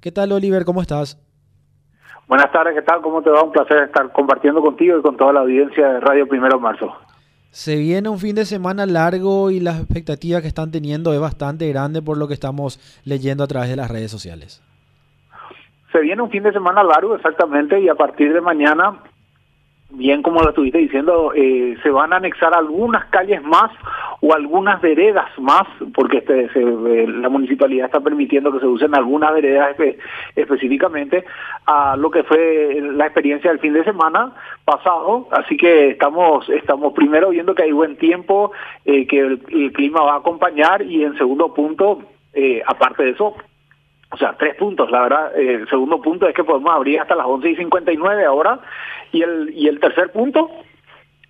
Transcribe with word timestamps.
¿Qué 0.00 0.12
tal, 0.12 0.30
Oliver? 0.30 0.64
¿Cómo 0.64 0.80
estás? 0.80 1.18
Buenas 2.28 2.52
tardes, 2.52 2.72
¿qué 2.72 2.82
tal? 2.82 3.02
¿Cómo 3.02 3.20
te 3.20 3.30
va? 3.30 3.42
Un 3.42 3.50
placer 3.50 3.82
estar 3.82 4.12
compartiendo 4.12 4.62
contigo 4.62 4.96
y 4.96 5.02
con 5.02 5.16
toda 5.16 5.32
la 5.32 5.40
audiencia 5.40 5.88
de 5.88 5.98
Radio 5.98 6.28
Primero 6.28 6.58
de 6.58 6.62
Marzo. 6.62 6.96
Se 7.50 7.74
viene 7.74 8.08
un 8.08 8.20
fin 8.20 8.36
de 8.36 8.44
semana 8.44 8.86
largo 8.86 9.50
y 9.50 9.58
las 9.58 9.80
expectativas 9.80 10.40
que 10.40 10.46
están 10.46 10.70
teniendo 10.70 11.12
es 11.12 11.18
bastante 11.18 11.68
grande 11.68 12.00
por 12.00 12.16
lo 12.16 12.28
que 12.28 12.34
estamos 12.34 12.78
leyendo 13.04 13.42
a 13.42 13.48
través 13.48 13.70
de 13.70 13.74
las 13.74 13.90
redes 13.90 14.12
sociales. 14.12 14.62
Se 15.90 15.98
viene 15.98 16.22
un 16.22 16.30
fin 16.30 16.44
de 16.44 16.52
semana 16.52 16.84
largo, 16.84 17.16
exactamente, 17.16 17.80
y 17.80 17.88
a 17.88 17.96
partir 17.96 18.32
de 18.32 18.40
mañana 18.40 19.02
bien 19.90 20.22
como 20.22 20.42
lo 20.42 20.50
estuviste 20.50 20.78
diciendo, 20.78 21.32
eh, 21.34 21.76
se 21.82 21.90
van 21.90 22.12
a 22.12 22.16
anexar 22.16 22.54
algunas 22.54 23.06
calles 23.06 23.42
más 23.42 23.70
o 24.20 24.34
algunas 24.34 24.80
veredas 24.82 25.26
más, 25.38 25.66
porque 25.94 26.18
este, 26.18 26.50
eh, 26.54 27.06
la 27.06 27.28
municipalidad 27.28 27.86
está 27.86 28.00
permitiendo 28.00 28.52
que 28.52 28.60
se 28.60 28.66
usen 28.66 28.94
algunas 28.94 29.32
veredas 29.32 29.76
específicamente 30.36 31.24
a 31.66 31.96
lo 31.96 32.10
que 32.10 32.22
fue 32.24 32.80
la 32.82 33.06
experiencia 33.06 33.50
del 33.50 33.60
fin 33.60 33.72
de 33.72 33.84
semana 33.84 34.32
pasado, 34.64 35.28
así 35.30 35.56
que 35.56 35.90
estamos 35.90 36.48
estamos 36.50 36.92
primero 36.92 37.30
viendo 37.30 37.54
que 37.54 37.62
hay 37.62 37.72
buen 37.72 37.96
tiempo, 37.96 38.52
eh, 38.84 39.06
que 39.06 39.20
el, 39.20 39.72
clima 39.72 40.02
va 40.02 40.14
a 40.14 40.18
acompañar 40.18 40.82
y 40.82 41.04
en 41.04 41.16
segundo 41.16 41.54
punto, 41.54 42.02
aparte 42.66 43.04
de 43.04 43.10
eso, 43.10 43.34
o 44.10 44.16
sea, 44.16 44.34
tres 44.38 44.54
puntos, 44.56 44.90
la 44.90 45.02
verdad. 45.02 45.38
el 45.38 45.68
segundo 45.68 46.00
punto 46.00 46.26
es 46.26 46.34
que 46.34 46.44
podemos 46.44 46.74
abrir 46.74 47.00
hasta 47.00 47.14
las 47.14 47.26
11 47.26 47.50
y 47.50 47.56
59 47.56 48.24
ahora. 48.24 48.58
Y 49.12 49.22
el, 49.22 49.50
y 49.54 49.68
el 49.68 49.78
tercer 49.80 50.10
punto, 50.12 50.50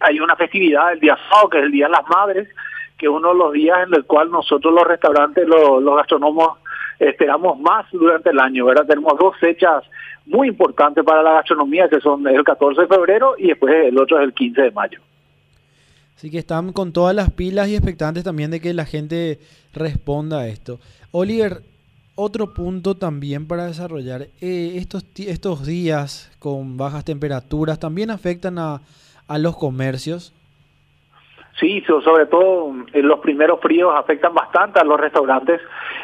hay 0.01 0.21
una 0.21 0.37
festividad 0.37 0.93
el 0.93 1.01
día 1.01 1.19
sábado, 1.29 1.51
que 1.51 1.59
es 1.59 1.65
el 1.65 1.73
Día 1.73 1.87
de 1.87 1.93
las 1.93 2.09
Madres, 2.09 2.49
que 2.97 3.07
es 3.07 3.13
uno 3.13 3.31
de 3.31 3.39
los 3.39 3.53
días 3.53 3.79
en 3.87 3.95
el 3.95 4.05
cual 4.05 4.31
nosotros 4.31 4.73
los 4.73 4.85
restaurantes, 4.85 5.47
los, 5.47 5.83
los 5.83 5.97
gastronomos, 5.97 6.59
esperamos 6.99 7.59
más 7.61 7.87
durante 7.93 8.31
el 8.31 8.41
año, 8.41 8.65
¿verdad? 8.65 8.87
Tenemos 8.87 9.17
dos 9.19 9.37
fechas 9.39 9.85
muy 10.27 10.49
importantes 10.49 11.05
para 11.05 11.23
la 11.23 11.35
gastronomía, 11.35 11.89
que 11.89 12.01
son 12.01 12.27
el 12.27 12.45
14 12.45 12.83
de 12.83 12.87
febrero 12.87 13.35
y 13.39 13.49
después 13.49 13.75
el 13.75 13.99
otro 13.99 14.19
es 14.19 14.25
el 14.25 14.35
15 14.35 14.63
de 14.63 14.71
mayo. 14.73 15.01
Así 16.17 16.31
que 16.31 16.39
están 16.39 16.73
con 16.73 16.93
todas 16.93 17.15
las 17.15 17.31
pilas 17.33 17.69
y 17.69 17.77
expectantes 17.77 18.25
también 18.25 18.51
de 18.51 18.61
que 18.61 18.75
la 18.75 18.85
gente 18.85 19.39
responda 19.73 20.41
a 20.41 20.49
esto. 20.49 20.81
Oliver, 21.13 21.63
otro 22.21 22.53
punto 22.53 22.97
también 22.97 23.47
para 23.47 23.67
desarrollar, 23.67 24.23
eh, 24.41 24.73
estos, 24.75 25.07
estos 25.17 25.65
días 25.65 26.33
con 26.41 26.77
bajas 26.77 27.05
temperaturas 27.05 27.79
también 27.79 28.11
afectan 28.11 28.59
a, 28.59 28.81
a 29.29 29.39
los 29.39 29.57
comercios. 29.57 30.35
Sí, 31.61 31.83
sobre 31.87 32.27
todo 32.27 32.73
los 32.93 33.21
primeros 33.21 33.61
fríos 33.61 33.93
afectan 33.97 34.35
bastante 34.35 34.81
a 34.81 34.85
los 34.85 34.99
restaurantes. 34.99 35.61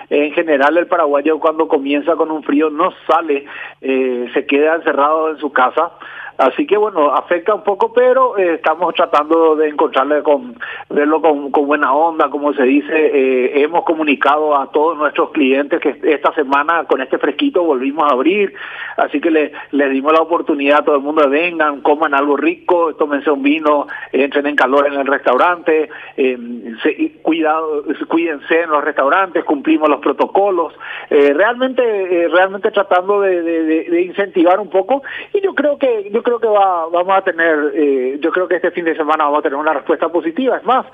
En 0.09 0.33
general 0.33 0.77
el 0.77 0.87
paraguayo 0.87 1.39
cuando 1.41 1.67
comienza 1.67 2.15
con 2.15 2.31
un 2.31 2.42
frío 2.45 2.70
no 2.70 2.92
sale, 3.09 3.47
eh, 3.81 4.31
se 4.35 4.47
queda 4.47 4.77
encerrado 4.77 5.31
en 5.31 5.39
su 5.39 5.53
casa. 5.53 5.92
Así 6.37 6.67
que 6.67 6.77
bueno, 6.77 7.13
afecta 7.13 7.55
un 7.55 7.63
poco, 7.63 7.93
pero 7.93 8.37
eh, 8.37 8.55
estamos 8.55 8.93
tratando 8.95 9.55
de 9.55 9.69
encontrarle 9.69 10.23
con, 10.23 10.57
verlo 10.91 11.23
con, 11.23 11.53
buena 11.53 11.95
onda, 11.95 12.29
como 12.29 12.53
se 12.55 12.65
dice. 12.65 12.93
Eh, 12.93 13.63
hemos 13.63 13.85
comunicado 13.85 14.57
a 14.57 14.71
todos 14.73 14.99
nuestros 14.99 15.31
clientes 15.31 15.81
que 15.81 15.97
esta 16.03 16.35
semana 16.35 16.85
con 16.85 17.01
este 17.01 17.19
fresquito 17.19 17.63
volvimos 17.63 18.11
a 18.11 18.15
abrir, 18.15 18.53
así 18.97 19.21
que 19.21 19.31
le, 19.31 19.53
les 19.71 19.91
dimos 19.91 20.13
la 20.13 20.23
oportunidad 20.23 20.81
a 20.81 20.85
todo 20.85 20.97
el 20.97 21.03
mundo 21.03 21.23
de 21.23 21.29
vengan, 21.29 21.83
coman 21.83 22.15
algo 22.15 22.37
rico, 22.37 22.95
tómense 22.97 23.31
un 23.31 23.43
vino, 23.43 23.87
entren 24.11 24.47
en 24.47 24.57
calor 24.57 24.89
en 24.89 24.95
el 24.95 25.07
restaurante, 25.07 25.89
eh, 26.17 27.19
cuidado, 27.23 27.85
cuídense 28.09 28.63
en 28.63 28.71
los 28.71 28.83
restaurantes, 28.83 29.45
cumplimos 29.45 29.89
los 29.89 30.01
protocolos, 30.01 30.75
eh, 31.11 31.33
realmente, 31.33 32.29
realmente 32.29 32.73
tratando 32.73 33.21
de, 33.21 33.43
de, 33.43 34.03
incentivar 34.03 34.59
un 34.59 34.69
poco 34.69 35.03
y 35.33 35.41
yo 35.41 35.55
creo 35.55 35.79
que 35.79 36.11
creo 36.25 36.41
que 36.41 36.48
va, 36.48 36.89
vamos 36.89 37.17
a 37.17 37.22
tener, 37.22 37.72
eh, 37.75 38.19
yo 38.20 38.33
creo 38.33 38.48
que 38.48 38.56
este 38.56 38.72
fin 38.72 38.84
de 38.84 38.97
semana 38.97 39.25
vamos 39.25 39.39
a 39.39 39.42
tener 39.42 39.56
una 39.56 39.72
respuesta 39.72 40.08
positiva. 40.08 40.56
Es 40.56 40.64
más, 40.64 40.85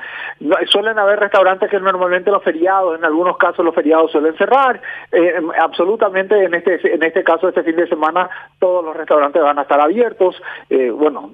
suelen 0.66 0.98
haber 0.98 1.18
restaurantes 1.18 1.70
que 1.70 1.80
normalmente 1.80 2.30
los 2.30 2.42
feriados, 2.44 2.98
en 2.98 3.04
algunos 3.06 3.38
casos 3.38 3.64
los 3.64 3.74
feriados 3.74 4.12
suelen 4.12 4.36
cerrar. 4.36 4.82
Eh, 5.10 5.40
absolutamente 5.58 6.44
en 6.44 6.52
este 6.52 6.94
en 6.94 7.02
este 7.02 7.24
caso 7.24 7.48
este 7.48 7.62
fin 7.62 7.76
de 7.76 7.88
semana 7.88 8.28
todos 8.58 8.84
los 8.84 8.94
restaurantes 8.94 9.40
van 9.40 9.58
a 9.58 9.62
estar 9.62 9.80
abiertos. 9.80 10.36
Eh, 10.68 10.90
bueno, 10.90 11.30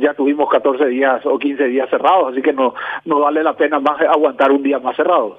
ya 0.00 0.14
tuvimos 0.14 0.48
14 0.50 0.86
días 0.86 1.24
o 1.24 1.38
15 1.38 1.64
días 1.66 1.88
cerrados, 1.90 2.32
así 2.32 2.42
que 2.42 2.52
no 2.52 2.74
no 3.04 3.20
vale 3.20 3.44
la 3.44 3.54
pena 3.54 3.78
más 3.78 4.00
aguantar 4.00 4.50
un 4.50 4.64
día 4.64 4.80
más 4.80 4.96
cerrado. 4.96 5.38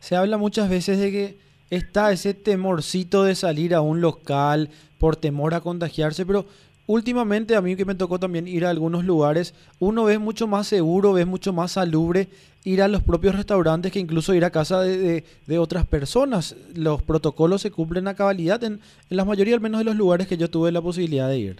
Se 0.00 0.16
habla 0.16 0.36
muchas 0.36 0.68
veces 0.68 1.00
de 1.00 1.10
que 1.10 1.34
está 1.70 2.12
ese 2.12 2.34
temorcito 2.34 3.22
de 3.22 3.34
salir 3.34 3.74
a 3.74 3.80
un 3.80 4.00
local 4.00 4.68
por 4.98 5.16
temor 5.16 5.54
a 5.54 5.60
contagiarse, 5.60 6.26
pero 6.26 6.44
últimamente 6.86 7.56
a 7.56 7.60
mí 7.60 7.76
que 7.76 7.84
me 7.84 7.94
tocó 7.94 8.18
también 8.18 8.46
ir 8.46 8.64
a 8.64 8.70
algunos 8.70 9.04
lugares, 9.04 9.54
uno 9.78 10.04
ve 10.04 10.18
mucho 10.18 10.46
más 10.46 10.66
seguro, 10.66 11.12
ve 11.12 11.24
mucho 11.24 11.52
más 11.52 11.72
salubre 11.72 12.28
ir 12.64 12.80
a 12.82 12.88
los 12.88 13.02
propios 13.02 13.34
restaurantes 13.34 13.92
que 13.92 13.98
incluso 13.98 14.34
ir 14.34 14.44
a 14.44 14.50
casa 14.50 14.80
de, 14.80 15.22
otras 15.58 15.86
personas. 15.86 16.56
Los 16.74 17.02
protocolos 17.02 17.60
se 17.62 17.70
cumplen 17.70 18.08
a 18.08 18.14
cabalidad 18.14 18.62
en, 18.64 18.80
en, 19.10 19.16
la 19.16 19.24
mayoría 19.24 19.54
al 19.54 19.60
menos 19.60 19.80
de 19.80 19.84
los 19.84 19.96
lugares 19.96 20.26
que 20.26 20.36
yo 20.36 20.48
tuve 20.48 20.72
la 20.72 20.80
posibilidad 20.80 21.28
de 21.28 21.38
ir. 21.38 21.56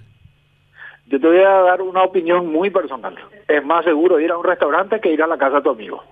Yo 1.07 1.21
te 1.21 1.27
voy 1.27 1.39
a 1.39 1.51
dar 1.51 1.83
una 1.83 2.03
opinión 2.03 2.51
muy 2.51 2.71
personal. 2.71 3.15
Es 3.47 3.65
más 3.65 3.85
seguro 3.85 4.19
ir 4.19 4.31
a 4.31 4.39
un 4.39 4.45
restaurante 4.45 5.01
que 5.01 5.12
ir 5.12 5.23
a 5.23 5.27
la 5.27 5.37
casa 5.37 5.56
de 5.56 5.62
tu 5.62 5.71
amigo. 5.71 6.03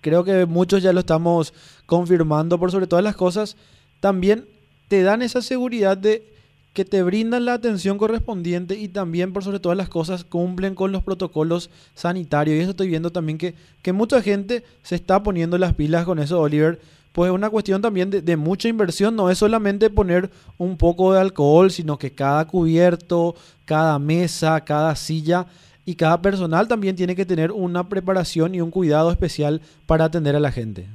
Creo 0.00 0.24
que 0.24 0.46
muchos 0.46 0.82
ya 0.82 0.92
lo 0.92 1.00
estamos 1.00 1.52
confirmando 1.86 2.58
por 2.58 2.70
sobre 2.70 2.86
todas 2.86 3.04
las 3.04 3.16
cosas. 3.16 3.56
También 3.98 4.46
te 4.88 5.02
dan 5.02 5.20
esa 5.20 5.42
seguridad 5.42 5.96
de 5.96 6.22
que 6.72 6.84
te 6.84 7.02
brindan 7.02 7.44
la 7.44 7.54
atención 7.54 7.98
correspondiente 7.98 8.78
y 8.78 8.88
también 8.88 9.32
por 9.32 9.42
sobre 9.42 9.58
todas 9.58 9.76
las 9.76 9.88
cosas 9.88 10.24
cumplen 10.24 10.74
con 10.74 10.92
los 10.92 11.02
protocolos 11.02 11.70
sanitarios. 11.94 12.56
Y 12.56 12.60
eso 12.60 12.70
estoy 12.70 12.88
viendo 12.88 13.10
también 13.10 13.38
que, 13.38 13.54
que 13.82 13.92
mucha 13.92 14.22
gente 14.22 14.64
se 14.82 14.94
está 14.94 15.22
poniendo 15.22 15.58
las 15.58 15.74
pilas 15.74 16.04
con 16.04 16.18
eso, 16.18 16.40
Oliver. 16.40 16.80
Pues 17.12 17.28
es 17.28 17.34
una 17.34 17.50
cuestión 17.50 17.82
también 17.82 18.08
de, 18.10 18.22
de, 18.22 18.36
mucha 18.36 18.68
inversión, 18.68 19.16
no 19.16 19.30
es 19.30 19.38
solamente 19.38 19.90
poner 19.90 20.30
un 20.58 20.76
poco 20.76 21.12
de 21.12 21.20
alcohol, 21.20 21.72
sino 21.72 21.98
que 21.98 22.12
cada 22.12 22.46
cubierto, 22.46 23.34
cada 23.64 23.98
mesa, 23.98 24.60
cada 24.60 24.94
silla 24.94 25.46
y 25.84 25.96
cada 25.96 26.22
personal 26.22 26.68
también 26.68 26.94
tiene 26.94 27.16
que 27.16 27.26
tener 27.26 27.50
una 27.50 27.88
preparación 27.88 28.54
y 28.54 28.60
un 28.60 28.70
cuidado 28.70 29.10
especial 29.10 29.60
para 29.86 30.04
atender 30.04 30.36
a 30.36 30.40
la 30.40 30.52
gente. 30.52 30.86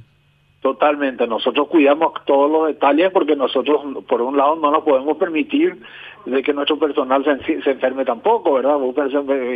Totalmente, 0.66 1.28
nosotros 1.28 1.68
cuidamos 1.68 2.12
todos 2.24 2.50
los 2.50 2.66
detalles 2.66 3.12
porque 3.12 3.36
nosotros, 3.36 3.82
por 4.08 4.20
un 4.20 4.36
lado, 4.36 4.56
no 4.56 4.72
nos 4.72 4.82
podemos 4.82 5.16
permitir 5.16 5.78
de 6.24 6.42
que 6.42 6.52
nuestro 6.52 6.76
personal 6.76 7.24
se, 7.24 7.70
enferme 7.70 8.04
tampoco, 8.04 8.54
¿verdad? 8.54 8.76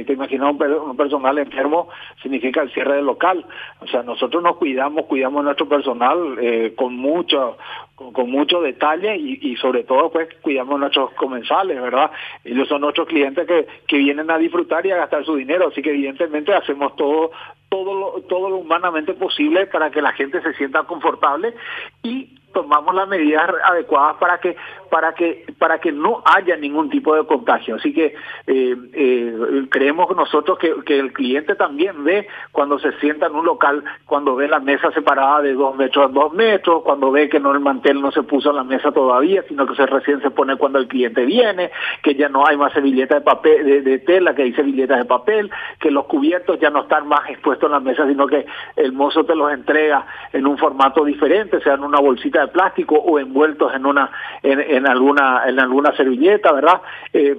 te 0.07 0.13
imaginas 0.13 0.55
un, 0.55 0.97
personal 0.97 1.37
enfermo 1.39 1.89
significa 2.23 2.63
el 2.63 2.71
cierre 2.71 2.95
del 2.95 3.07
local. 3.07 3.45
O 3.81 3.89
sea, 3.89 4.05
nosotros 4.05 4.41
nos 4.41 4.57
cuidamos, 4.57 5.07
cuidamos 5.07 5.43
nuestro 5.43 5.69
personal 5.69 6.37
eh, 6.41 6.75
con 6.77 6.95
mucho 6.95 7.59
con, 7.97 8.31
mucho 8.31 8.61
detalle 8.61 9.17
y, 9.17 9.57
sobre 9.57 9.83
todo 9.83 10.13
pues 10.13 10.29
cuidamos 10.43 10.79
nuestros 10.79 11.11
comensales, 11.15 11.83
¿verdad? 11.83 12.13
Ellos 12.45 12.69
son 12.69 12.83
nuestros 12.83 13.09
clientes 13.09 13.49
que, 13.49 13.67
que 13.89 13.99
vienen 13.99 14.31
a 14.31 14.39
disfrutar 14.39 14.87
y 14.87 14.93
a 14.93 14.97
gastar 14.97 15.25
su 15.25 15.35
dinero, 15.35 15.69
así 15.73 15.83
que 15.83 15.91
evidentemente 15.91 16.55
hacemos 16.55 16.95
todo 16.95 17.33
todo 17.71 17.95
lo, 17.95 18.23
todo 18.23 18.51
lo 18.51 18.57
humanamente 18.57 19.15
posible 19.15 19.67
para 19.67 19.91
que 19.91 20.03
la 20.03 20.13
gente 20.13 20.43
se 20.43 20.53
sienta 20.55 20.83
confortable 20.83 21.55
y 22.03 22.40
tomamos 22.53 22.95
las 22.95 23.09
medidas 23.09 23.51
adecuadas 23.65 24.17
para 24.17 24.39
que 24.39 24.57
para 24.91 25.15
que 25.15 25.45
para 25.59 25.79
que 25.79 25.93
no 25.93 26.23
haya 26.25 26.57
ningún 26.57 26.91
tipo 26.91 27.15
de 27.15 27.25
contagio. 27.25 27.77
Así 27.77 27.93
que 27.93 28.15
eh, 28.47 28.77
eh, 28.93 29.67
creemos 29.71 30.15
nosotros 30.17 30.59
que, 30.59 30.75
que, 30.85 30.99
el 30.99 31.13
cliente 31.13 31.55
también 31.55 32.05
ve 32.05 32.27
cuando 32.53 32.79
se 32.79 32.93
sienta 32.99 33.27
en 33.27 33.37
un 33.37 33.47
local 33.47 33.85
cuando 34.05 34.35
ve 34.35 34.49
la 34.49 34.59
mesa 34.59 34.91
separada 34.93 35.43
de 35.43 35.55
dos 35.55 35.77
metros 35.77 36.07
a 36.07 36.13
dos 36.13 36.33
metros 36.33 36.83
cuando 36.83 37.11
ve 37.11 37.29
que 37.29 37.41
no 37.41 37.53
el 37.53 37.61
mantel 37.61 38.01
no 38.01 38.11
se 38.11 38.23
puso 38.23 38.51
en 38.51 38.57
la 38.57 38.65
mesa 38.65 38.91
todavía 38.93 39.45
sino 39.49 39.67
que 39.67 39.77
se 39.77 39.87
recién 39.87 40.21
se 40.21 40.31
pone 40.31 40.57
cuando 40.57 40.79
el 40.79 40.89
cliente 40.89 41.25
viene 41.25 41.71
que 42.03 42.15
ya 42.15 42.29
no 42.29 42.47
hay 42.47 42.57
más 42.57 42.73
servilletas 42.73 43.19
de 43.19 43.25
papel 43.25 43.65
de, 43.65 43.83
de 43.83 43.99
tela 44.01 44.35
que 44.35 44.43
hay 44.43 44.53
servilletas 44.53 44.99
de 44.99 45.05
papel 45.05 45.51
que 45.79 45.91
los 45.91 46.05
cubiertos 46.07 46.59
ya 46.59 46.71
no 46.71 46.83
están 46.83 47.07
más 47.07 47.29
expuestos 47.31 47.67
en 47.67 47.73
la 47.73 47.81
mesa 47.81 48.07
sino 48.07 48.27
que 48.27 48.45
el 48.77 48.93
mozo 48.93 49.25
te 49.25 49.35
los 49.35 49.53
entrega 49.53 50.05
en 50.33 50.47
un 50.47 50.59
formato 50.59 51.05
diferente 51.05 51.61
sea 51.61 51.75
en 51.75 51.85
una 51.85 52.01
bolsita 52.01 52.40
de 52.41 52.49
plástico 52.49 52.97
o 52.97 53.19
envueltos 53.19 53.73
en 53.75 53.87
una 53.87 54.11
en, 54.43 54.87
alguna 54.87 55.49
en 55.49 55.59
alguna 55.61 55.97
servilleta, 55.97 56.53
¿verdad? 56.53 56.81
Eh, 57.13 57.37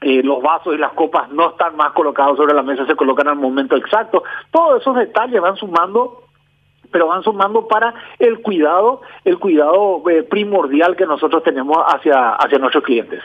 eh, 0.00 0.22
los 0.22 0.42
vasos 0.42 0.74
y 0.74 0.78
las 0.78 0.92
copas 0.92 1.30
no 1.30 1.50
están 1.50 1.76
más 1.76 1.92
colocados 1.92 2.36
sobre 2.36 2.54
la 2.54 2.62
mesa, 2.62 2.86
se 2.86 2.96
colocan 2.96 3.28
al 3.28 3.36
momento 3.36 3.76
exacto. 3.76 4.22
Todos 4.50 4.80
esos 4.80 4.96
detalles 4.96 5.40
van 5.40 5.56
sumando 5.56 6.22
pero 6.90 7.08
van 7.08 7.22
sumando 7.22 7.66
para 7.66 7.94
el 8.18 8.40
cuidado, 8.40 9.02
el 9.24 9.38
cuidado 9.38 10.02
eh, 10.08 10.22
primordial 10.22 10.96
que 10.96 11.04
nosotros 11.04 11.42
tenemos 11.42 11.76
hacia, 11.78 12.34
hacia 12.34 12.58
nuestros 12.58 12.84
clientes. 12.84 13.22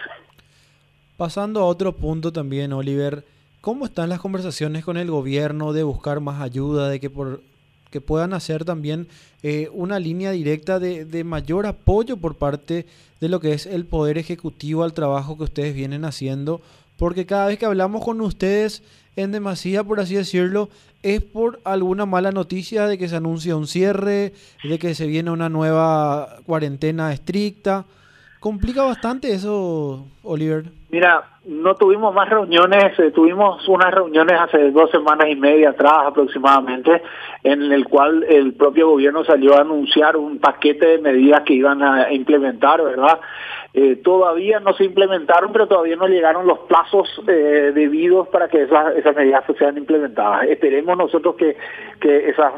Pasando 1.15 1.61
a 1.61 1.65
otro 1.65 1.93
punto 1.93 2.33
también, 2.33 2.73
Oliver, 2.73 3.23
¿cómo 3.61 3.85
están 3.85 4.09
las 4.09 4.19
conversaciones 4.19 4.83
con 4.83 4.97
el 4.97 5.11
gobierno 5.11 5.71
de 5.71 5.83
buscar 5.83 6.19
más 6.19 6.41
ayuda, 6.41 6.89
de 6.89 6.99
que 6.99 7.09
por 7.09 7.41
que 7.91 8.01
puedan 8.01 8.33
hacer 8.33 8.65
también 8.65 9.07
eh, 9.43 9.69
una 9.73 9.99
línea 9.99 10.31
directa 10.31 10.79
de, 10.79 11.05
de, 11.05 11.23
mayor 11.23 11.67
apoyo 11.67 12.17
por 12.17 12.35
parte 12.35 12.87
de 13.19 13.29
lo 13.29 13.39
que 13.39 13.53
es 13.53 13.67
el 13.67 13.85
Poder 13.85 14.17
Ejecutivo 14.17 14.83
al 14.83 14.93
trabajo 14.93 15.37
que 15.37 15.43
ustedes 15.43 15.75
vienen 15.75 16.05
haciendo, 16.05 16.61
porque 16.97 17.27
cada 17.27 17.47
vez 17.47 17.59
que 17.59 17.65
hablamos 17.65 18.03
con 18.03 18.19
ustedes 18.21 18.81
en 19.15 19.31
demasía, 19.31 19.83
por 19.83 19.99
así 19.99 20.15
decirlo, 20.15 20.69
es 21.03 21.21
por 21.21 21.59
alguna 21.63 22.05
mala 22.05 22.31
noticia 22.31 22.87
de 22.87 22.97
que 22.97 23.09
se 23.09 23.15
anuncia 23.15 23.55
un 23.55 23.67
cierre, 23.67 24.33
de 24.63 24.79
que 24.79 24.95
se 24.95 25.07
viene 25.07 25.31
una 25.31 25.49
nueva 25.49 26.37
cuarentena 26.45 27.11
estricta. 27.13 27.85
¿Complica 28.41 28.81
bastante 28.81 29.31
eso, 29.31 30.03
Oliver? 30.23 30.63
Mira, 30.89 31.23
no 31.45 31.75
tuvimos 31.75 32.11
más 32.11 32.27
reuniones, 32.27 32.97
eh, 32.97 33.11
tuvimos 33.11 33.67
unas 33.69 33.93
reuniones 33.93 34.35
hace 34.39 34.71
dos 34.71 34.89
semanas 34.89 35.27
y 35.29 35.35
media 35.35 35.69
atrás 35.69 36.07
aproximadamente, 36.07 37.03
en 37.43 37.71
el 37.71 37.85
cual 37.85 38.23
el 38.23 38.53
propio 38.53 38.89
gobierno 38.89 39.23
salió 39.23 39.55
a 39.55 39.61
anunciar 39.61 40.17
un 40.17 40.39
paquete 40.39 40.87
de 40.87 40.97
medidas 40.97 41.43
que 41.43 41.53
iban 41.53 41.83
a 41.83 42.11
implementar, 42.11 42.81
¿verdad? 42.83 43.19
Eh, 43.75 43.97
todavía 43.97 44.59
no 44.59 44.73
se 44.73 44.85
implementaron, 44.85 45.51
pero 45.53 45.67
todavía 45.67 45.95
no 45.95 46.07
llegaron 46.07 46.47
los 46.47 46.61
plazos 46.61 47.07
eh, 47.27 47.71
debidos 47.75 48.27
para 48.29 48.47
que 48.47 48.63
esas, 48.63 49.15
medidas 49.15 49.43
sean 49.59 49.77
implementadas. 49.77 50.47
Esperemos 50.47 50.97
nosotros 50.97 51.35
que, 51.35 51.55
que 51.99 52.29
esas, 52.31 52.53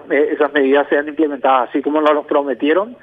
medidas 0.54 0.88
sean 0.88 1.10
implementadas 1.10 1.70
así 1.70 1.82
como 1.82 2.00
nos 2.00 2.26
prometieron 2.26 2.96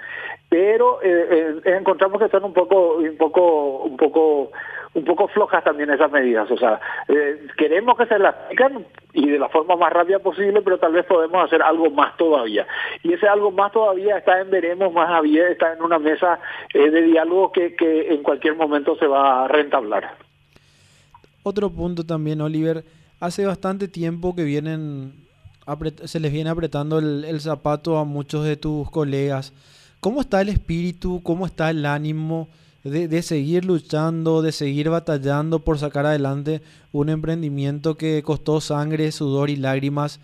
pero 0.50 1.00
eh, 1.00 1.60
eh, 1.64 1.76
encontramos 1.78 2.18
que 2.18 2.24
están 2.26 2.44
un 2.44 2.52
poco 2.52 2.96
un 2.96 3.16
poco 3.16 3.84
un 3.84 3.96
poco 3.96 4.50
un 4.92 5.04
poco 5.04 5.28
flojas 5.28 5.62
también 5.62 5.90
esas 5.90 6.10
medidas. 6.10 6.50
O 6.50 6.56
sea 6.58 6.80
eh, 7.08 7.46
queremos 7.56 7.96
que 7.96 8.06
se 8.06 8.18
las 8.18 8.34
apliquen 8.34 8.84
y 9.12 9.30
de 9.30 9.38
la 9.38 9.48
forma 9.48 9.76
más 9.76 9.92
rápida 9.92 10.18
posible 10.18 10.60
pero 10.62 10.78
tal 10.78 10.92
vez 10.92 11.06
podemos 11.06 11.44
hacer 11.44 11.62
algo 11.62 11.88
más 11.90 12.16
todavía. 12.16 12.66
Y 13.04 13.12
ese 13.12 13.28
algo 13.28 13.52
más 13.52 13.70
todavía 13.70 14.18
está 14.18 14.40
en 14.40 14.50
veremos 14.50 14.92
más 14.92 15.08
abierto 15.08 15.52
está 15.52 15.72
en 15.72 15.82
una 15.82 16.00
mesa 16.00 16.40
de 16.74 17.02
diálogo 17.02 17.52
que, 17.52 17.76
que 17.76 18.12
en 18.12 18.24
cualquier 18.24 18.56
momento 18.56 18.96
se 18.96 19.06
va 19.06 19.44
a 19.44 19.48
rentablar. 19.48 20.16
Otro 21.44 21.70
punto 21.70 22.04
también 22.04 22.40
Oliver. 22.40 22.84
Hace 23.20 23.46
bastante 23.46 23.86
tiempo 23.86 24.34
que 24.34 24.42
vienen 24.42 25.12
se 26.04 26.18
les 26.18 26.32
viene 26.32 26.50
apretando 26.50 26.98
el 26.98 27.40
zapato 27.40 27.98
a 27.98 28.04
muchos 28.04 28.44
de 28.44 28.56
tus 28.56 28.90
colegas 28.90 29.52
¿Cómo 30.00 30.22
está 30.22 30.40
el 30.40 30.48
espíritu? 30.48 31.20
¿Cómo 31.22 31.44
está 31.44 31.68
el 31.68 31.84
ánimo 31.84 32.48
de, 32.84 33.22
seguir 33.22 33.66
luchando, 33.66 34.40
de 34.40 34.50
seguir 34.50 34.88
batallando 34.88 35.58
por 35.58 35.78
sacar 35.78 36.06
adelante 36.06 36.62
un 36.90 37.10
emprendimiento 37.10 37.98
que 37.98 38.22
costó 38.22 38.62
sangre, 38.62 39.12
sudor 39.12 39.50
y 39.50 39.56
lágrimas? 39.56 40.18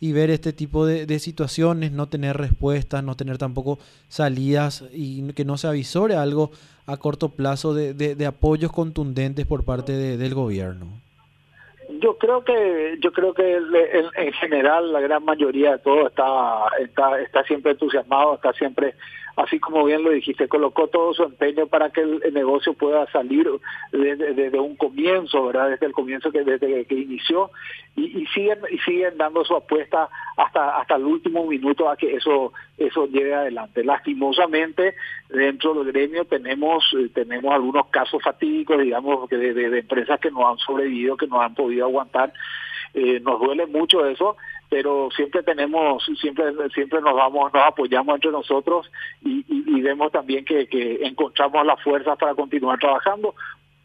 Y 0.00 0.12
ver 0.12 0.30
este 0.30 0.52
tipo 0.52 0.84
de, 0.84 1.18
situaciones, 1.18 1.92
no 1.92 2.08
tener 2.08 2.36
respuestas, 2.36 3.04
no 3.04 3.16
tener 3.16 3.38
tampoco 3.38 3.78
salidas 4.08 4.84
y 4.92 5.22
que 5.32 5.44
no 5.44 5.56
se 5.56 5.68
avisore 5.68 6.16
algo 6.16 6.50
a 6.86 6.98
corto 6.98 7.30
plazo 7.30 7.72
de, 7.72 8.26
apoyos 8.26 8.72
contundentes 8.72 9.46
por 9.46 9.64
parte 9.64 9.92
del 9.92 10.34
gobierno 10.34 10.88
yo 12.02 12.18
creo 12.18 12.44
que 12.44 12.98
yo 13.00 13.12
creo 13.12 13.32
que 13.32 13.56
en, 13.56 14.32
general 14.34 14.92
la 14.92 15.00
gran 15.00 15.24
mayoría 15.24 15.72
de 15.72 15.78
todo 15.78 16.08
está 16.08 16.66
está 16.80 17.20
está 17.20 17.44
siempre 17.44 17.72
entusiasmado 17.72 18.34
está 18.34 18.52
siempre 18.52 18.94
así 19.36 19.58
como 19.60 19.84
bien 19.84 20.02
lo 20.02 20.10
dijiste, 20.10 20.48
colocó 20.48 20.88
todo 20.88 21.14
su 21.14 21.22
empeño 21.22 21.66
para 21.66 21.90
que 21.90 22.02
el, 22.02 22.34
negocio 22.34 22.74
pueda 22.74 23.10
salir 23.12 23.48
desde, 23.90 24.60
un 24.60 24.76
comienzo, 24.76 25.46
¿verdad? 25.46 25.70
Desde 25.70 25.86
el 25.86 25.92
comienzo 25.92 26.30
que 26.30 26.44
desde 26.44 26.84
que 26.84 26.94
inició 26.94 27.50
y, 27.96 28.26
siguen 28.26 28.58
y 28.70 28.78
siguen 28.78 29.16
dando 29.16 29.44
su 29.44 29.54
apuesta 29.54 30.08
hasta 30.36 30.78
hasta 30.78 30.96
el 30.96 31.04
último 31.04 31.46
minuto 31.46 31.88
a 31.88 31.96
que 31.96 32.14
eso 32.14 32.52
eso 32.78 33.06
lleve 33.06 33.34
adelante. 33.34 33.84
Lastimosamente 33.84 34.94
dentro 35.28 35.74
del 35.74 35.92
gremio 35.92 36.24
tenemos 36.24 36.84
eh, 36.98 37.08
tenemos 37.14 37.52
algunos 37.52 37.86
casos 37.88 38.22
fatídicos, 38.22 38.80
digamos, 38.80 39.28
de, 39.28 39.54
de, 39.54 39.78
empresas 39.78 40.20
que 40.20 40.30
no 40.30 40.48
han 40.48 40.58
sobrevivido, 40.58 41.16
que 41.16 41.26
no 41.26 41.40
han 41.40 41.54
podido 41.54 41.86
aguantar. 41.86 42.32
Eh, 42.94 43.20
nos 43.20 43.40
duele 43.40 43.66
mucho 43.66 44.04
eso, 44.06 44.36
pero 44.68 45.08
siempre 45.14 45.42
tenemos, 45.42 46.04
siempre 46.20 46.44
siempre 46.74 47.00
nos 47.00 47.14
vamos, 47.14 47.52
nos 47.52 47.66
apoyamos 47.66 48.14
entre 48.14 48.30
nosotros 48.30 48.90
y, 49.22 49.44
y, 49.48 49.80
vemos 49.80 50.12
también 50.12 50.44
que, 50.44 50.66
que 50.66 51.00
encontramos 51.02 51.66
las 51.66 51.82
fuerzas 51.82 52.16
para 52.18 52.34
continuar 52.34 52.78
trabajando 52.78 53.34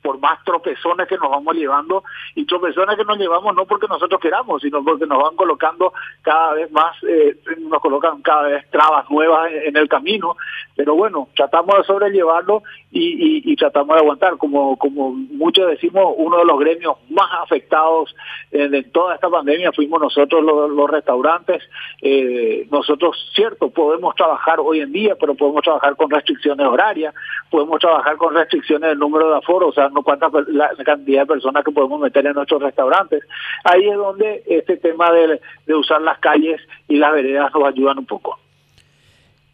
por 0.07 0.21
más 0.21 0.41
tropezones 0.45 1.05
que 1.05 1.17
nos 1.17 1.29
vamos 1.29 1.53
llevando 1.53 2.01
y 2.33 2.45
tropezones 2.45 2.95
que 2.95 3.03
nos 3.03 3.17
llevamos 3.17 3.53
no 3.53 3.65
porque 3.65 3.87
nosotros 3.89 4.21
queramos, 4.21 4.61
sino 4.61 4.81
porque 4.81 5.05
nos 5.05 5.21
van 5.21 5.35
colocando 5.35 5.91
cada 6.21 6.53
vez 6.53 6.71
más, 6.71 6.95
eh, 7.03 7.35
nos 7.59 7.81
colocan 7.81 8.21
cada 8.21 8.43
vez 8.43 8.69
trabas 8.71 9.09
nuevas 9.09 9.51
en, 9.51 9.75
el 9.75 9.89
camino, 9.89 10.37
pero 10.77 10.95
bueno, 10.95 11.27
tratamos 11.35 11.75
de 11.75 11.83
sobrellevarlo 11.83 12.63
y, 12.89 13.53
tratamos 13.57 13.95
de 13.95 14.01
aguantar. 14.01 14.37
Como, 14.37 14.77
como 14.77 15.11
muchos 15.11 15.67
decimos, 15.67 16.13
uno 16.15 16.37
de 16.37 16.45
los 16.45 16.57
gremios 16.57 16.95
más 17.09 17.29
afectados 17.43 18.15
en, 18.51 18.89
toda 18.91 19.15
esta 19.15 19.29
pandemia 19.29 19.73
fuimos 19.73 19.99
nosotros 19.99 20.41
los, 20.41 20.89
restaurantes. 20.89 21.61
Eh, 22.01 22.65
nosotros, 22.71 23.29
cierto, 23.35 23.71
podemos 23.71 24.15
trabajar 24.15 24.61
hoy 24.61 24.79
en 24.79 24.93
día, 24.93 25.15
pero 25.19 25.35
podemos 25.35 25.63
trabajar 25.63 25.97
con 25.97 26.09
restricciones 26.09 26.65
horarias, 26.65 27.13
podemos 27.51 27.79
trabajar 27.79 28.15
con 28.15 28.33
restricciones 28.33 28.89
del 28.89 28.99
número 28.99 29.29
de 29.31 29.37
aforos, 29.37 29.69
o 29.69 29.73
sea, 29.73 29.89
cuánta 30.03 30.29
la, 30.47 30.69
cantidad 30.83 31.21
de 31.21 31.25
personas 31.25 31.63
que 31.63 31.71
podemos 31.71 31.99
meter 31.99 32.25
en 32.25 32.33
nuestros 32.33 32.61
restaurantes. 32.61 33.23
Ahí 33.63 33.87
es 33.87 33.95
donde 33.95 34.43
este 34.47 34.77
tema 34.77 35.09
de, 35.11 35.39
usar 35.73 36.01
las 36.01 36.19
calles 36.19 36.61
y 36.87 36.97
las 36.97 37.13
veredas 37.13 37.51
nos 37.53 37.63
ayudan 37.65 37.99
un 37.99 38.05
poco. 38.05 38.39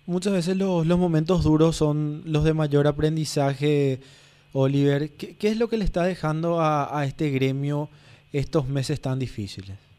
Muchas 0.06 0.34
veces 0.34 0.57
los, 0.57 0.86
los 0.86 1.00
momentos 1.00 1.44
duros 1.44 1.78
son 1.78 2.24
los 2.25 2.44
de 2.44 2.54
mayor 2.54 2.88
aprendizaje, 2.88 4.00
Oliver. 4.51 5.12
¿Qué, 5.12 5.36
¿Qué, 5.38 5.48
es 5.48 5.57
lo 5.57 5.69
que 5.69 5.78
le 5.78 5.86
está 5.86 6.04
dejando 6.04 6.60
a, 6.60 7.00
a 7.00 7.06
este 7.06 7.30
gremio 7.30 7.90
estos 8.34 8.68
meses 8.68 9.00
tan 9.00 9.19
difíciles? 9.19 9.93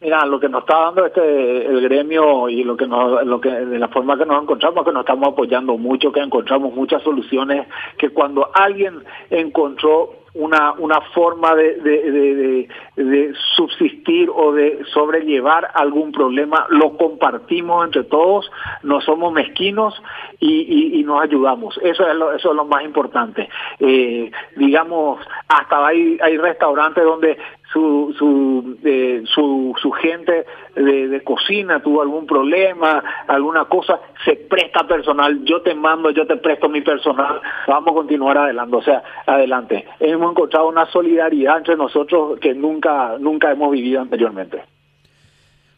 Mira, 0.00 0.24
lo 0.24 0.40
que 0.40 0.48
nos 0.48 0.62
está 0.62 0.80
dando 0.80 1.04
este 1.04 1.66
el 1.66 1.82
gremio 1.82 2.48
y 2.48 2.64
lo 2.64 2.74
que 2.74 2.86
nos, 2.86 3.22
lo 3.26 3.38
que 3.38 3.50
de 3.50 3.78
la 3.78 3.88
forma 3.88 4.16
que 4.16 4.24
nos 4.24 4.42
encontramos 4.42 4.82
que 4.82 4.92
nos 4.92 5.00
estamos 5.00 5.28
apoyando 5.28 5.76
mucho, 5.76 6.10
que 6.10 6.20
encontramos 6.20 6.72
muchas 6.72 7.02
soluciones, 7.02 7.66
que 7.98 8.08
cuando 8.08 8.48
alguien 8.54 9.04
encontró 9.28 10.20
una, 10.34 10.72
una 10.74 11.00
forma 11.12 11.54
de, 11.54 11.76
de, 11.80 12.68
de, 12.96 13.34
subsistir 13.56 14.30
o 14.32 14.52
de 14.52 14.80
sobrellevar 14.92 15.70
algún 15.74 16.12
problema, 16.12 16.66
lo 16.70 16.96
compartimos 16.96 17.84
entre 17.84 18.04
todos, 18.04 18.50
no 18.82 19.00
somos 19.00 19.32
mezquinos 19.32 20.00
y, 20.38 21.00
y, 21.00 21.02
nos 21.02 21.22
ayudamos. 21.22 21.78
Eso 21.82 22.08
es 22.08 22.14
lo, 22.14 22.32
eso 22.32 22.50
es 22.50 22.56
lo 22.56 22.64
más 22.64 22.84
importante. 22.84 23.48
Eh, 23.80 24.30
digamos, 24.56 25.20
hasta 25.48 25.86
hay, 25.86 26.16
hay 26.22 26.36
restaurantes 26.36 27.02
donde 27.02 27.36
su, 27.72 28.14
su, 28.18 28.78
eh, 28.84 29.22
su, 29.26 29.74
su 29.80 29.90
gente 29.92 30.44
de, 30.74 31.08
de, 31.08 31.22
cocina 31.22 31.80
tuvo 31.80 32.02
algún 32.02 32.26
problema, 32.26 33.02
alguna 33.28 33.66
cosa, 33.66 34.00
se 34.24 34.36
presta 34.36 34.86
personal, 34.86 35.44
yo 35.44 35.62
te 35.62 35.74
mando, 35.74 36.10
yo 36.10 36.26
te 36.26 36.36
presto 36.36 36.68
mi 36.68 36.80
personal, 36.80 37.40
vamos 37.66 37.90
a 37.92 37.94
continuar 37.94 38.38
adelante, 38.38 38.76
o 38.76 38.82
sea, 38.82 39.02
adelante. 39.26 39.86
Hemos 40.00 40.32
encontrado 40.32 40.68
una 40.68 40.86
solidaridad 40.86 41.58
entre 41.58 41.76
nosotros 41.76 42.40
que 42.40 42.54
nunca, 42.54 43.16
nunca 43.18 43.52
hemos 43.52 43.70
vivido 43.70 44.00
anteriormente. 44.00 44.62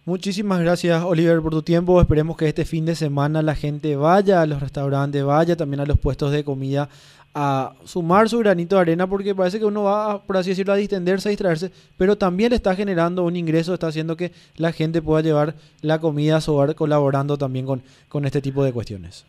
Muchísimas 0.04 0.60
gracias 0.60 1.04
Oliver 1.04 1.40
por 1.40 1.52
tu 1.52 1.62
tiempo. 1.62 2.00
Esperemos 2.00 2.36
que 2.36 2.48
este 2.48 2.64
fin 2.64 2.84
de 2.84 2.96
semana 2.96 3.40
la 3.40 3.54
gente 3.54 3.94
vaya 3.94 4.42
a 4.42 4.46
los 4.46 4.60
restaurantes, 4.60 5.22
vaya 5.22 5.56
también 5.56 5.78
a 5.78 5.86
los 5.86 5.96
puestos 5.96 6.32
de 6.32 6.42
comida 6.42 6.88
a 7.34 7.72
sumar 7.84 8.28
su 8.28 8.38
granito 8.38 8.74
de 8.74 8.82
arena 8.82 9.06
porque 9.06 9.34
parece 9.34 9.58
que 9.60 9.64
uno 9.64 9.84
va, 9.84 10.20
por 10.22 10.36
así 10.36 10.50
decirlo, 10.50 10.72
a 10.72 10.76
distenderse, 10.76 11.28
a 11.28 11.30
distraerse, 11.30 11.70
pero 11.96 12.18
también 12.18 12.52
está 12.52 12.74
generando 12.74 13.22
un 13.22 13.36
ingreso, 13.36 13.72
está 13.72 13.86
haciendo 13.86 14.16
que 14.16 14.32
la 14.56 14.72
gente 14.72 15.00
pueda 15.00 15.22
llevar 15.22 15.54
la 15.80 15.98
comida 16.00 16.36
a 16.36 16.40
su 16.40 16.52
hogar 16.52 16.74
colaborando 16.74 17.38
también 17.38 17.64
con, 17.64 17.82
con 18.08 18.24
este 18.26 18.42
tipo 18.42 18.64
de 18.64 18.72
cuestiones. 18.72 19.24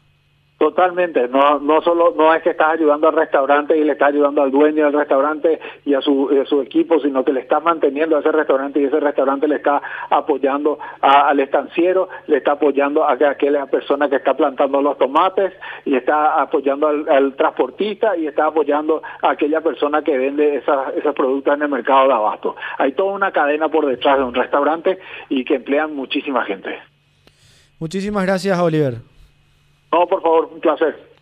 Totalmente, 0.63 1.27
no 1.27 1.59
no 1.59 1.81
solo 1.81 2.13
no 2.15 2.33
es 2.33 2.41
que 2.41 2.51
estás 2.51 2.75
ayudando 2.75 3.09
al 3.09 3.15
restaurante 3.15 3.77
y 3.77 3.83
le 3.83 3.91
estás 3.91 4.13
ayudando 4.13 4.41
al 4.41 4.49
dueño 4.49 4.85
del 4.85 4.93
restaurante 4.93 5.59
y 5.83 5.93
a 5.93 5.99
su, 5.99 6.61
equipo, 6.63 7.01
sino 7.01 7.25
que 7.25 7.33
le 7.33 7.41
estás 7.41 7.61
manteniendo 7.61 8.15
a 8.15 8.21
ese 8.21 8.31
restaurante 8.31 8.79
y 8.79 8.85
ese 8.85 9.01
restaurante 9.01 9.45
le 9.45 9.57
está 9.57 9.81
apoyando 10.09 10.79
al 11.01 11.37
estanciero, 11.41 12.07
le 12.27 12.37
está 12.37 12.53
apoyando 12.53 13.03
a, 13.03 13.11
aquella 13.11 13.65
persona 13.65 14.07
que 14.07 14.15
está 14.15 14.37
plantando 14.37 14.81
los 14.81 14.97
tomates 14.97 15.51
y 15.83 15.97
está 15.97 16.41
apoyando 16.41 16.87
al, 16.87 17.35
transportista 17.35 18.15
y 18.15 18.27
está 18.27 18.45
apoyando 18.45 19.03
a 19.21 19.31
aquella 19.31 19.59
persona 19.59 20.01
que 20.01 20.17
vende 20.17 20.55
esos 20.55 21.13
productos 21.13 21.55
en 21.55 21.63
el 21.63 21.69
mercado 21.69 22.07
de 22.07 22.13
abasto. 22.13 22.55
Hay 22.77 22.93
toda 22.93 23.11
una 23.11 23.33
cadena 23.33 23.67
por 23.67 23.85
detrás 23.85 24.17
de 24.17 24.23
un 24.23 24.33
restaurante 24.33 24.97
y 25.27 25.43
que 25.43 25.55
emplean 25.55 25.93
muchísima 25.93 26.45
gente. 26.45 26.79
Muchísimas 27.79 28.25
gracias, 28.25 28.57
Oliver. 28.57 29.12
No, 29.93 30.07
por 30.07 30.23
favor, 30.23 30.49
un 30.51 30.59
placer. 30.59 31.12